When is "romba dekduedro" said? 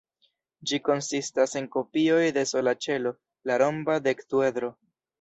3.67-4.77